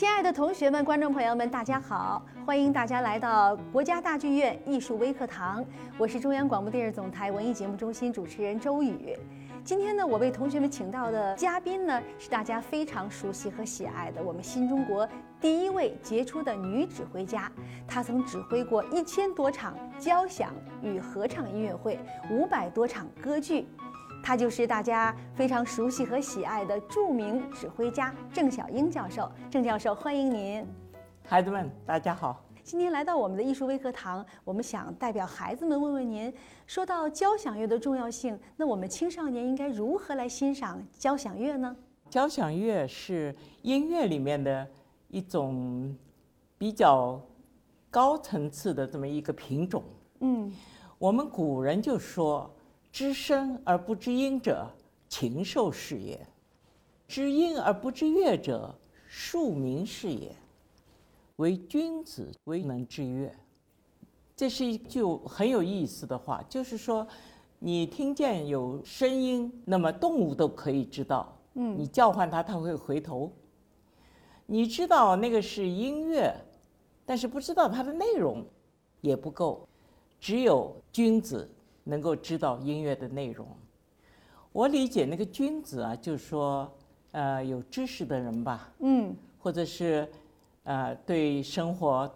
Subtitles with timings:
[0.00, 2.24] 亲爱的同学们、观众朋友们，大家好！
[2.46, 5.62] 欢迎大家来到国家大剧院艺术微课堂，
[5.98, 9.14] 我是中央广播电视总台文艺节目中心主持人周宇。
[9.62, 15.06] 今天呢，我为同学们请到的嘉宾呢，是大家非常熟悉和喜爱的我们新中国
[15.38, 17.52] 第一位杰出的女指挥家。
[17.86, 23.68] 她曾指挥过一千多场交响与合唱音乐会，五百多场歌剧。
[24.22, 29.30] 她就是大家非常熟悉和喜爱的著名指挥家郑小英教授。
[29.50, 30.64] 郑教授，欢迎您！
[31.24, 32.44] 孩子们，大家好！
[32.62, 36.32] 今天来到我们的艺术微课堂，我们想代表孩子们问问您：
[36.66, 41.74] 说到交响乐的重要性，那我们青少年应该如何来欣赏交响乐呢？
[42.08, 44.66] 交响乐是音乐里面的
[45.08, 45.96] 一种
[46.58, 47.20] 比较
[47.90, 49.82] 高层次的这么一个品种。
[50.20, 50.52] 嗯，
[50.98, 52.48] 我们古人就说。
[52.92, 54.68] 知声而不知音者，
[55.08, 56.18] 禽兽是也；
[57.06, 58.74] 知音而不知乐者，
[59.06, 60.34] 庶民是也。
[61.36, 63.32] 唯君子唯能知乐。
[64.36, 67.06] 这是一句很有意思的话，就是说，
[67.58, 71.36] 你听见有声音，那么动物都可以知道。
[71.54, 73.30] 嗯，你叫唤它，它会回头。
[74.46, 76.34] 你知道那个是音乐，
[77.06, 78.44] 但是不知道它的内容，
[79.00, 79.66] 也不够。
[80.18, 81.48] 只有君子。
[81.90, 83.44] 能够知道音乐的内容，
[84.52, 86.72] 我理解那个君子啊，就是说，
[87.10, 90.08] 呃，有知识的人吧，嗯，或者是，
[90.62, 92.08] 呃，对生活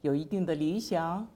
[0.00, 1.28] 有一定的理想，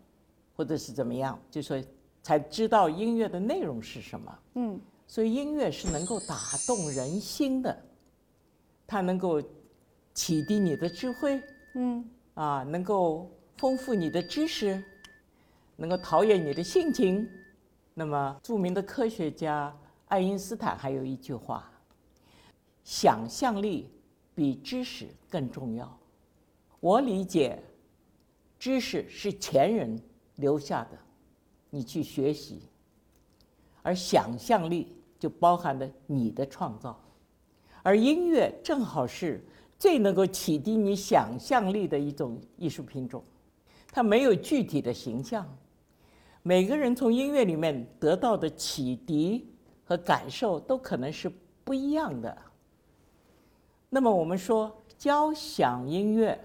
[0.57, 1.79] 或者是怎么样，就说
[2.23, 6.34] 才知道音乐的内容是什么，嗯，所以音乐是能够打
[6.67, 7.77] 动人心的，
[8.87, 9.43] 它能够
[10.15, 11.39] 启迪你的智慧，
[11.75, 14.83] 嗯，啊，能够丰富你的知识，
[15.77, 17.29] 能够陶冶你的性情。
[17.95, 19.77] 那么，著名的科学家
[20.09, 21.71] 爱因斯坦还有一句话
[22.84, 23.91] ：“想象力
[24.34, 25.99] 比知识更重要。”
[26.81, 27.62] 我理解，
[28.59, 30.00] 知识是前人
[30.37, 30.99] 留下的，
[31.69, 32.56] 你去学习；
[33.83, 36.99] 而想象力就包含了你的创造。
[37.83, 39.45] 而音乐正好是
[39.78, 43.22] 最能够启迪你想象力的一种艺术品种，
[43.93, 45.47] 它没有具体的形象。
[46.44, 49.48] 每个人从音乐里面得到的启迪
[49.84, 51.30] 和感受都可能是
[51.62, 52.36] 不一样的。
[53.88, 56.36] 那么我们说交响音乐，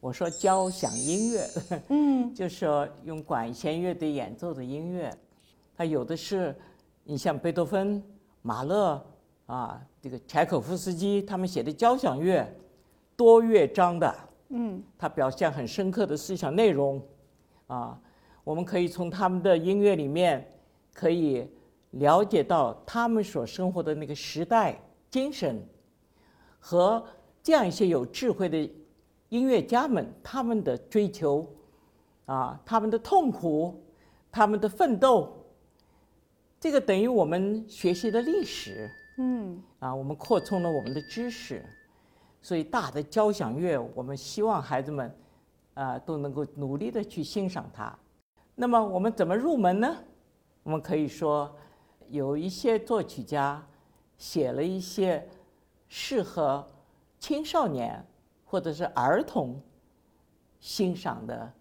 [0.00, 1.46] 我说交响音乐，
[1.88, 5.14] 嗯， 就是说用管弦乐队演奏的音乐，
[5.76, 6.56] 它有的是，
[7.04, 8.02] 你像贝多芬、
[8.40, 9.04] 马勒
[9.44, 12.50] 啊，这个柴可夫斯基他们写的交响乐，
[13.14, 14.14] 多乐章的，
[14.48, 17.02] 嗯，它表现很深刻的思想内容，
[17.66, 18.00] 啊。
[18.48, 20.50] 我们可以从他们的音乐里面，
[20.94, 21.46] 可以
[21.90, 25.62] 了解到他们所生活的那个时代精神，
[26.58, 27.04] 和
[27.42, 28.58] 这样一些有智慧的
[29.28, 31.46] 音乐家们他们的追求，
[32.24, 33.84] 啊，他们的痛苦，
[34.32, 35.30] 他们的奋斗，
[36.58, 41.62] 这个等于我们学习的历史，嗯，啊，我们扩充了我们的知识，
[42.40, 45.14] 所以大的交响乐，我们希望孩子们，
[45.74, 47.94] 啊，都能够努力的去欣赏它。
[48.60, 49.96] 那么我们怎么入门呢？
[50.64, 51.54] 我们可以说，
[52.08, 53.64] 有一些作曲家
[54.16, 55.24] 写了一些
[55.86, 56.66] 适合
[57.20, 58.04] 青少年
[58.44, 59.62] 或者是儿童
[60.58, 61.52] 欣赏的，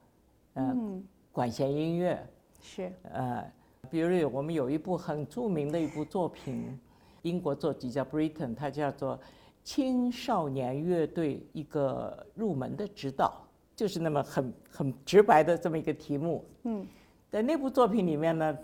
[0.55, 2.27] 嗯，管弦音乐
[2.59, 3.45] 是呃，
[3.91, 6.79] 比如我们有一部很著名的一部作品，
[7.21, 9.15] 英国作曲家 Britton，它叫做
[9.63, 13.43] 《青少年乐队一个入门的指导》。
[13.77, 16.43] 就是那么很很直白的这么一个题目。
[16.63, 16.83] 嗯，
[17.29, 18.57] 在那部作品里面呢，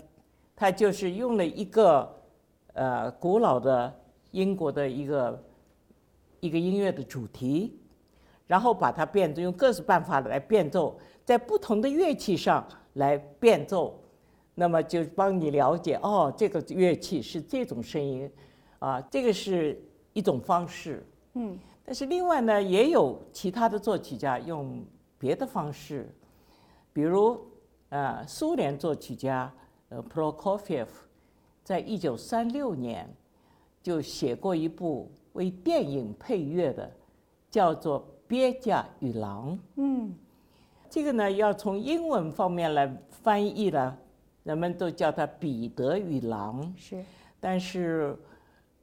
[0.56, 2.12] 他就是用了一个
[2.72, 3.94] 呃古老的
[4.32, 5.44] 英国的一个
[6.40, 7.78] 一个音乐的主题，
[8.48, 13.96] 然后把它变奏，用各式办法来变奏，在不同的乐器上来变奏，
[14.56, 18.28] 那么就帮你了解哦，这个乐器是这种声音，
[18.80, 19.80] 啊，这个是
[20.12, 21.06] 一种方式。
[21.34, 24.84] 嗯，但是另外呢，也有其他的作曲家用。
[25.24, 26.06] 别的方式，
[26.92, 27.40] 比如，
[27.88, 29.50] 呃，苏联作曲家
[29.88, 30.86] 呃 Prokofiev，
[31.62, 33.08] 在一九三六年
[33.82, 36.92] 就写过一部为电影配乐的，
[37.50, 39.52] 叫做《鳖甲与狼》。
[39.76, 40.14] 嗯，
[40.90, 43.96] 这个呢，要从英文方面来翻译了，
[44.42, 46.62] 人们都叫它《彼得与狼》。
[46.78, 47.02] 是，
[47.40, 48.14] 但是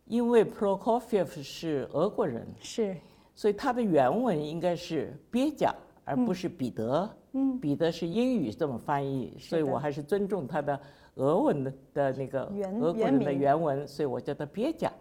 [0.05, 2.97] 因为 Prokofiev 是俄国人，是，
[3.35, 5.71] 所以他的原文应该是鳖甲。
[6.03, 10.79] 而不是彼得，嗯，彼得是英语这么翻译，所以我还是尊重他的
[11.15, 12.45] 俄文的的那个
[12.79, 14.91] 俄国人的原文，所以我叫他鳖甲。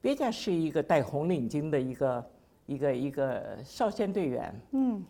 [0.00, 2.30] 鳖甲是一个戴红领巾的一个
[2.66, 5.04] 一个一个少先队员，嗯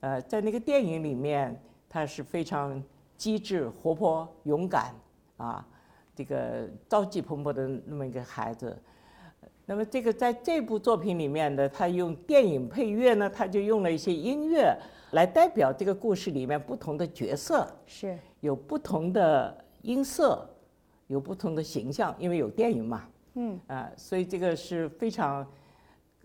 [0.00, 1.58] 呃，在那个电影里面，
[1.88, 2.82] 他是非常
[3.16, 4.94] 机智、活泼、勇敢
[5.38, 5.66] 啊，
[6.14, 8.76] 这个朝气蓬勃的那么一个孩子。
[9.72, 14.78] 那么这个在这部作品里面呢，他用电影配乐呢，他就用了一些音乐
[15.12, 18.18] 来代表这个故事里面不同的角色，是。
[18.40, 20.46] 有不同的音色，
[21.06, 23.08] 有不同的形象，因为有电影嘛。
[23.32, 23.58] 嗯。
[23.66, 25.46] 啊，所以这个是非常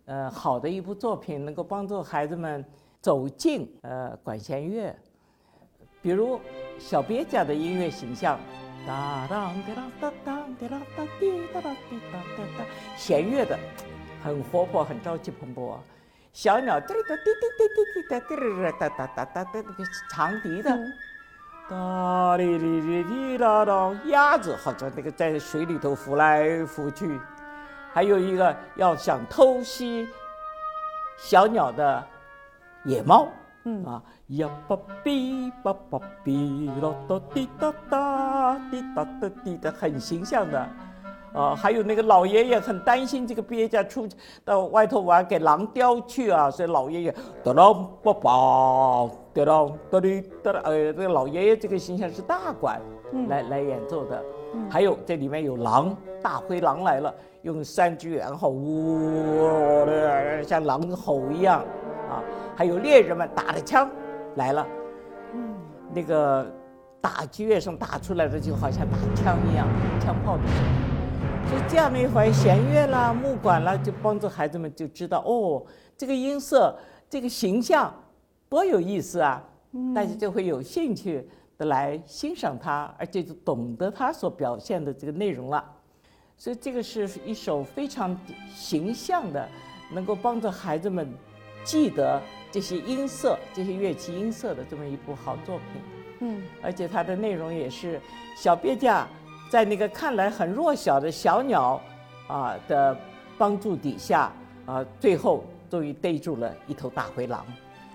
[0.04, 2.66] 呃好的一部作品，能够帮助孩子们
[3.00, 4.94] 走进呃管弦乐，
[6.02, 6.38] 比如
[6.78, 8.38] 小别家的音乐形象，
[8.88, 13.60] 哒当哒当哒当哒当哒滴哒当滴当哒当，弦乐的
[14.24, 15.76] 很活泼，很朝气蓬勃。
[16.32, 18.32] 小鸟滴哒滴滴滴滴滴哒滴
[18.80, 20.72] 哒哒哒哒哒，那个长笛的。
[21.70, 27.20] 哒哩哩哩哩啦啦，鸭子好像那个在水里头浮来浮去，
[27.94, 30.08] 还有一个要想偷袭
[31.18, 32.08] 小鸟的
[32.86, 33.28] 野猫，
[33.68, 33.84] 嗯。
[33.86, 40.68] 啊，呀吧哔吧吧哔啦哒滴哒哒滴哒哒滴的，很形象的。
[41.34, 44.08] 啊，还有那个老爷爷很担心这个鳖家出
[44.44, 52.82] 到外头玩给狼叼去啊，所以老爷爷哒啷吧吧哒啷哒哩哒啦，呃，这个老爷爷这个形象是大管
[53.12, 53.28] 嗯。
[53.28, 54.24] 来来演奏的，
[54.70, 57.14] 还有这里面有狼，大灰狼来了，
[57.44, 61.87] 用三只猿吼呜的像狼吼一样啊，
[62.58, 63.88] 还有猎人们打着枪
[64.36, 64.68] 来了，
[65.36, 65.56] 嗯
[65.94, 66.52] 那个
[67.00, 69.68] 打击乐上打出来的就好像打枪一样，
[70.02, 71.48] 枪炮的声音。
[71.48, 75.64] 所以这样的一回弦乐啦、木管啦，就帮助孩子们就知道哦，
[75.96, 76.76] 这个音色、
[77.08, 77.94] 这个形象
[78.50, 79.44] 多有意思啊！
[79.94, 85.64] 大家就会有兴趣的来欣赏它，而且就懂得它所表现的这个内容了。
[86.36, 88.18] 所以这个是一首非常
[88.54, 89.48] 形象的，
[89.94, 91.08] 能够帮助孩子们
[91.64, 92.22] 记得
[92.52, 95.82] 这些音色、这些乐器音色的这么一部好作品。
[96.20, 98.02] 嗯而且它的内容也是
[98.36, 99.08] 小鳖架
[99.52, 101.80] 在那个看来很弱小的小鸟
[102.28, 102.98] 啊的
[103.38, 104.32] 帮助底下
[104.66, 107.46] 啊，最后终于逮住了一头大灰狼。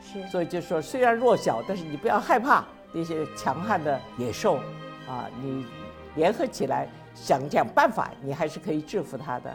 [0.00, 4.56] 是所以就说，虽然弱小，但是你不要害怕那些强悍的野兽
[5.08, 5.66] 啊，你
[6.14, 9.52] 联合起来想想办法，你还是可以制服它的。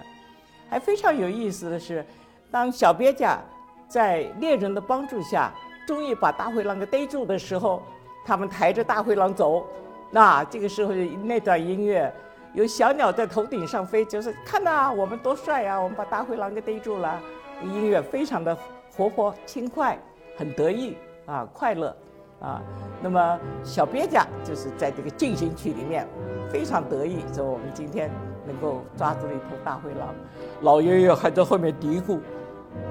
[0.69, 2.05] 还非常有意思的是，
[2.51, 3.39] 当小鳖架
[3.87, 5.51] 在猎人的帮助下，
[5.87, 7.81] 终于把大灰狼给逮住的时候，
[8.25, 9.65] 他们抬着大灰狼走。
[10.11, 12.13] 那这个时候那段音乐，
[12.53, 17.19] 有小鸟在头顶上飞，就是看呐、我们多帅呀、我们把大灰狼给逮住了。
[17.63, 18.55] 音乐非常的
[18.95, 19.97] 活泼轻快，
[20.37, 20.95] 很得意
[21.25, 21.95] 啊，快乐
[22.39, 22.61] 啊。
[23.01, 26.07] 那么小鳖家就是在这个进行曲里面
[26.51, 28.11] 非常得意，说我们今天
[28.45, 30.13] 能够抓住了一头大灰狼。
[30.61, 32.19] 老爷爷还在后面嘀咕：“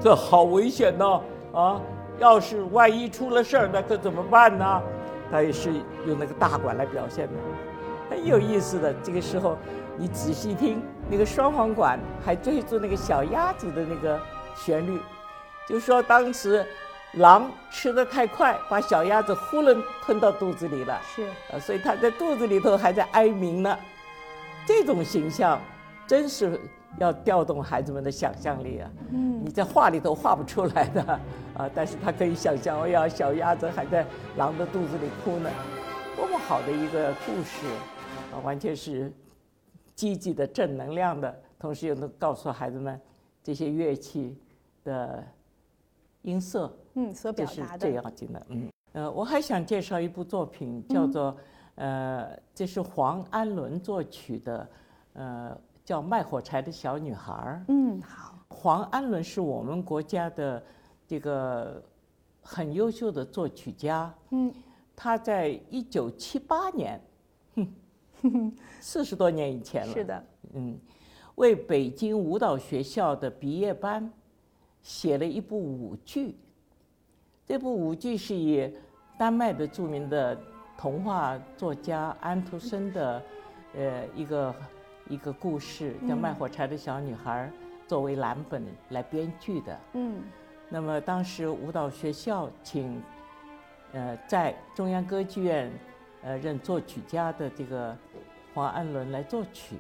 [0.01, 1.21] 这好危险呐！
[1.55, 1.81] 啊，
[2.19, 4.83] 要是万一出了事儿，那可怎么办呢？”
[5.31, 5.73] 他也是
[6.07, 7.33] 用那个大管来表现的，
[8.09, 8.95] 很有意思的。
[9.03, 9.57] 这个时候，
[9.97, 10.81] 你仔细听，
[11.11, 14.21] 那个双簧管还追逐那个小鸭子的那个
[14.55, 15.01] 旋律，
[15.69, 16.65] 就说当时
[17.15, 23.77] 狼吃得太快，把小鸭子呼噜吞到肚子里了，是呃，所以它在肚子里头还在哀鸣呢。
[24.65, 25.61] 这种形象
[26.07, 26.59] 真是
[26.99, 28.91] 要调动孩子们的想象力啊！
[29.11, 31.03] 嗯你在画里头画不出来的
[31.57, 34.05] 啊，但是他可以想象，哎呀，小鸭子还在
[34.37, 35.51] 狼的肚子里哭呢，
[36.17, 37.67] 多么好的一个故事
[38.33, 38.39] 啊！
[38.43, 39.13] 完全是
[39.95, 43.01] 积极的、正能量的，同时又能告诉孩子们
[43.43, 44.37] 这些乐器
[44.83, 45.23] 的
[46.23, 48.47] 音色，嗯所表达的最要紧的。
[48.49, 51.37] 嗯，呃，我还想介绍一部作品，叫做、
[51.77, 54.69] 呃，这是黄安伦作曲的，
[55.13, 57.61] 呃，叫《卖火柴的小女孩儿》。
[57.69, 60.63] 嗯好黄安伦是我们国家的
[61.07, 61.81] 这个
[62.43, 64.53] 很优秀的作曲家，嗯
[64.97, 67.01] 他在一九七八年，
[68.23, 70.25] 哼，四十多年以前了，是的
[70.55, 70.77] 嗯，
[71.37, 74.11] 为北京舞蹈学校的毕业班
[74.83, 76.37] 写了一部舞剧。
[77.47, 78.69] 这部舞剧是以
[79.17, 80.37] 丹麦的著名的
[80.77, 83.23] 童话作家安徒生的，
[83.75, 84.53] 呃，一个
[85.09, 87.51] 一个故事叫《卖火柴的小女孩》
[87.89, 89.79] 作为蓝本来编剧的。
[89.95, 90.23] 嗯
[90.69, 93.01] 那么当时舞蹈学校请，
[93.93, 95.71] 呃，在中央歌剧院，
[96.23, 97.97] 呃，任作曲家的这个
[98.53, 99.77] 黄安伦来作曲。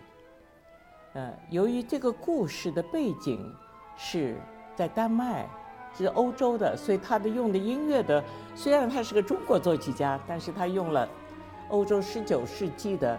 [1.14, 3.52] 呃，由于这个故事的背景
[3.96, 4.36] 是
[4.76, 5.48] 在丹麦，
[5.92, 8.22] 是欧洲的，所以他的用的音乐的，
[8.54, 11.08] 虽然他是个中国作曲家，但是他用了
[11.70, 13.18] 欧洲十九世纪的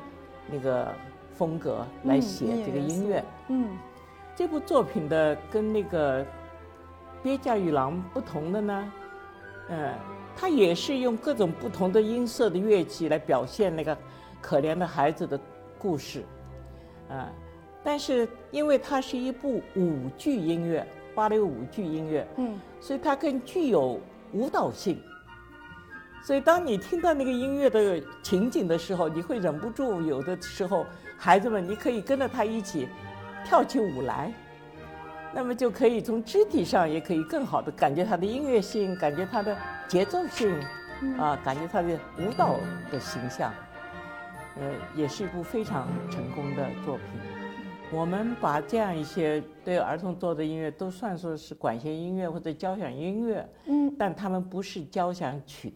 [0.50, 0.94] 那个
[1.38, 3.24] 风格来嗯写这个音乐。
[3.50, 3.78] 嗯
[4.36, 6.26] 这部作品的跟那个
[7.24, 8.92] 鳖驾驭郎不同的呢？
[9.70, 9.94] 嗯，
[10.36, 13.98] 它也是用各种不同的音色的乐器来表现那个
[14.40, 15.40] 可怜的孩子的
[15.80, 16.24] 故事，
[17.10, 17.32] 啊，
[17.84, 24.00] 但是因为它是一部舞剧音乐，芭蕾舞剧音乐，嗯，所以它更具有
[24.34, 25.02] 舞蹈性。
[26.28, 30.86] 所以当你听到那个音乐的情景的时候，你会忍不住有的时候，
[31.18, 32.90] 孩子们你可以跟着他一起
[33.46, 34.34] 跳起舞来。
[35.34, 39.56] 那么就可以从肢体上也可以更好的感觉它的音乐性，感觉它的
[39.88, 40.54] 节奏性，
[41.18, 42.58] 啊，感觉它的舞蹈
[42.92, 43.54] 的形象，
[44.60, 47.06] 呃，也是一部非常成功的作品。
[47.90, 55.74] 我们把这样一些对儿童做的音乐都算作是管弦音乐或者交响音乐，嗯，但他们不是交响曲，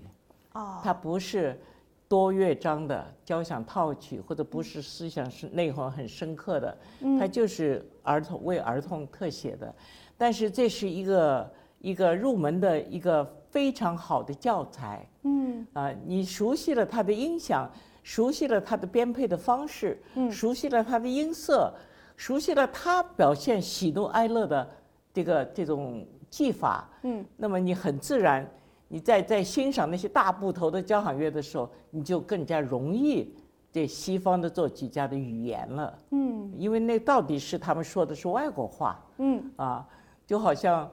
[0.54, 1.60] 哦，它不是
[2.08, 6.78] 多乐章的交响套曲，或者不是思想是内核很深刻的，
[7.20, 9.74] 它就是儿童为儿童特写的。
[10.18, 15.08] 但是这是一个一个入门的一个非常好的教材。
[15.24, 17.70] 嗯啊，你熟悉了它的音响，
[18.04, 21.74] 熟悉了它的编配的方式，熟悉了它的音色，
[22.18, 24.70] 熟悉了它表现喜怒哀乐的
[25.14, 28.48] 这个这种技法，嗯，那么你很自然，
[28.94, 33.34] 你在在欣赏那些大部头的交响乐的时候，你就更加容易
[33.72, 36.52] 对西方的作曲家的语言了，嗯。
[36.58, 39.50] 因为那到底是他们说的是外国话，嗯。
[39.56, 39.88] 啊，
[40.28, 40.92] 就好像，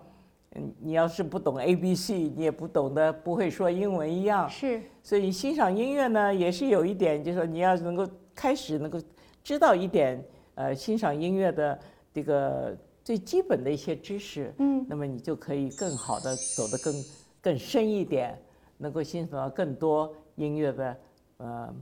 [0.52, 4.48] 嗯，你要是不懂 A B C，你也不懂得不会说英文一样。
[4.48, 9.00] 是，所以欣赏音乐呢，也是有一点，就是说你要能够开始能够
[9.42, 10.24] 知道一点，
[10.54, 11.76] 呃，欣赏音乐的
[12.14, 16.94] 这个最基本的一些知识，嗯，那么你就可以更好的走得更
[17.40, 18.36] 更深一点，
[18.76, 20.96] 能够欣赏到更多音乐的
[21.38, 21.74] 呃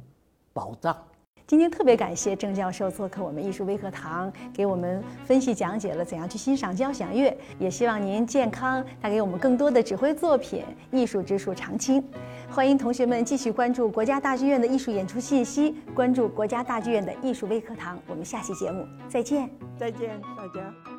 [0.52, 0.96] 宝藏。
[1.46, 7.32] 今天特别感谢郑教授做客我们艺术微课堂，给我们分析讲解了怎样去欣赏交响乐。
[7.56, 12.02] 也希望您健康，带给我们更多的指挥作品，艺术之树常青。
[12.50, 17.96] 欢迎同学们继续关注国家大剧院的艺术演出信息，关注国家大剧院的艺术微课堂。
[18.08, 19.48] 我们下期节目再见。
[19.78, 20.95] 再见，大家。